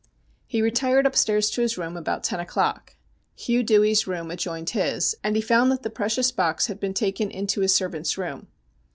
He 0.47 0.63
retired 0.63 1.05
upstairs 1.05 1.51
to 1.51 1.61
his 1.61 1.77
room 1.77 1.95
about 1.95 2.23
ten 2.23 2.39
o'clock. 2.39 2.95
Hugh 3.35 3.61
Dewey's 3.61 4.07
room 4.07 4.31
adjoined 4.31 4.71
his, 4.71 5.15
and 5.23 5.35
he 5.35 5.43
found 5.43 5.71
that 5.71 5.83
the 5.83 5.91
precious 5.91 6.31
box 6.31 6.65
had 6.65 6.79
been 6.79 6.95
taken 6.95 7.29
into 7.29 7.61
his 7.61 7.75
servant's 7.75 8.17
room. 8.17 8.47